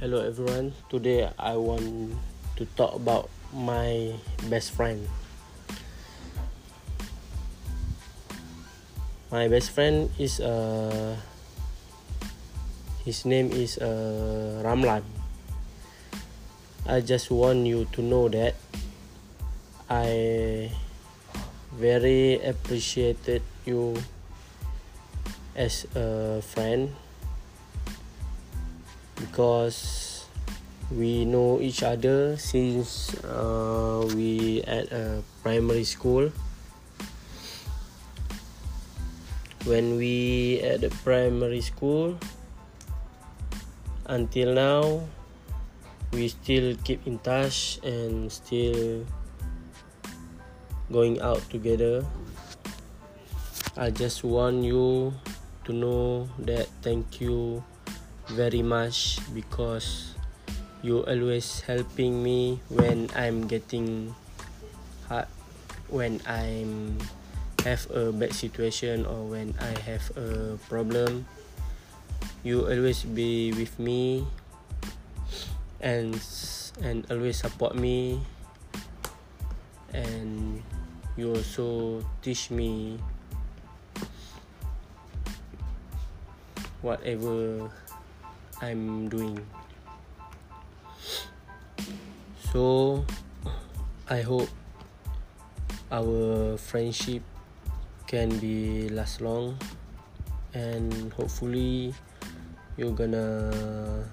[0.00, 0.72] Hello everyone.
[0.88, 2.16] Today I want
[2.56, 4.16] to talk about my
[4.48, 5.04] best friend.
[9.28, 11.20] My best friend is uh
[13.04, 15.04] his name is uh Ramlan.
[16.88, 18.56] I just want you to know that
[19.92, 20.72] I
[21.76, 24.00] very appreciated you
[25.52, 26.96] as a friend
[29.20, 30.24] because
[30.90, 36.32] we know each other since uh, we at a primary school.
[39.68, 42.16] When we at the primary school
[44.08, 45.04] until now
[46.10, 49.06] we still keep in touch and still
[50.90, 52.02] going out together.
[53.76, 55.14] I just want you
[55.64, 57.62] to know that thank you
[58.32, 60.14] very much because
[60.82, 64.14] you always helping me when I'm getting
[65.08, 65.26] hard
[65.90, 66.96] when I'm
[67.64, 71.26] have a bad situation or when I have a problem.
[72.42, 74.24] You always be with me
[75.80, 76.16] and
[76.80, 78.24] and always support me.
[79.92, 80.62] And
[81.18, 82.96] you also teach me
[86.80, 87.68] whatever
[88.60, 89.40] I'm doing.
[92.52, 93.04] So
[94.08, 94.48] I hope
[95.90, 97.22] our friendship
[98.06, 99.56] can be last long
[100.52, 101.94] and hopefully
[102.76, 104.04] you're gonna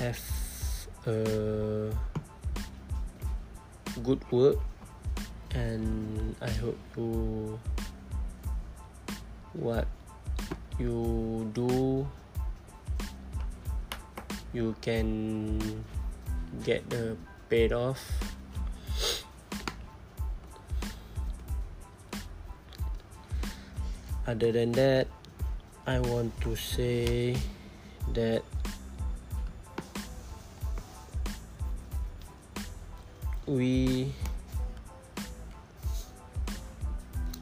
[0.00, 0.20] have
[1.06, 1.92] a
[4.02, 4.56] good work
[5.54, 7.60] and I hope you
[9.52, 9.86] what
[10.78, 12.08] you do
[14.52, 15.58] you can
[16.64, 17.16] get the
[17.48, 18.00] paid off.
[24.26, 25.08] Other than that
[25.86, 27.34] i want to say
[28.14, 28.42] that
[33.46, 34.12] we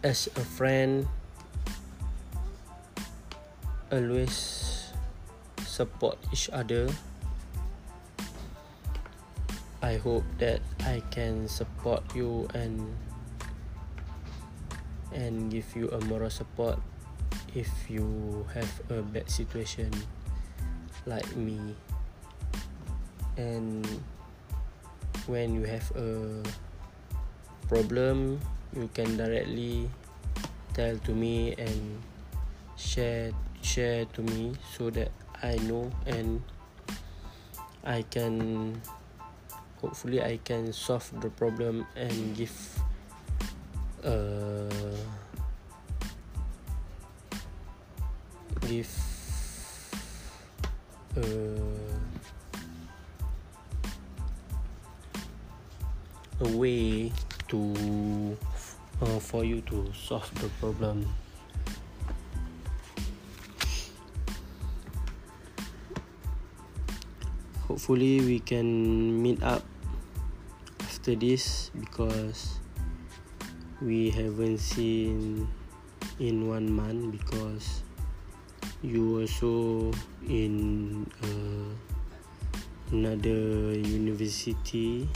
[0.02, 1.06] as a friend
[3.92, 4.69] always
[5.80, 6.84] support each other.
[9.80, 12.84] I hope that I can support you and
[15.16, 16.76] and give you a moral support
[17.56, 19.88] if you have a bad situation
[21.08, 21.56] like me.
[23.40, 23.88] And
[25.24, 26.44] when you have a
[27.72, 28.36] problem,
[28.76, 29.88] you can directly
[30.76, 32.04] tell to me and
[32.76, 33.32] share
[33.64, 35.08] share to me so that
[35.42, 36.42] I know and
[37.84, 38.80] I can
[39.80, 42.52] hopefully I can solve the problem and give
[44.04, 44.68] uh,
[48.68, 48.92] give
[51.16, 51.22] uh,
[56.40, 57.12] a way
[57.48, 58.36] to
[59.00, 61.08] uh, for you to solve the problem
[67.70, 68.66] hopefully we can
[69.22, 69.62] meet up
[70.82, 72.58] after this because
[73.78, 75.46] we haven't seen
[76.18, 77.86] in one month because
[78.82, 79.94] you also
[80.26, 81.70] in uh,
[82.90, 85.06] another university.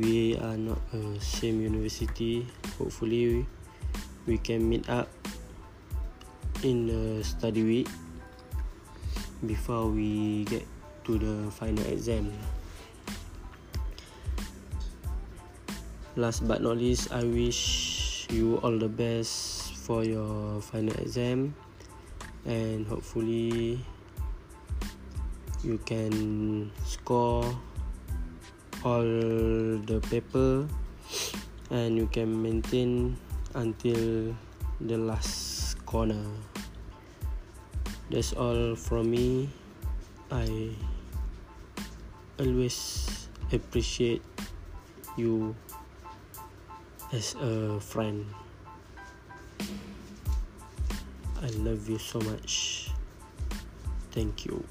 [0.00, 2.48] We are not a same university.
[2.80, 3.40] Hopefully we,
[4.24, 5.12] we can meet up
[6.64, 7.88] in a study week
[9.44, 10.64] before we get
[11.08, 12.28] to the final exam.
[16.20, 21.56] Last but not least, I wish you all the best for your final exam
[22.44, 23.80] and hopefully
[25.64, 27.40] you can score
[28.84, 29.08] all
[29.88, 30.68] the paper
[31.72, 33.16] and you can maintain
[33.56, 34.36] until
[34.84, 36.20] the last corner.
[38.12, 39.48] That's all from me.
[40.28, 40.76] I
[42.38, 44.22] always appreciate
[45.16, 45.54] you
[47.12, 48.26] as a friend.
[51.42, 52.90] I love you so much.
[54.12, 54.64] Thank you.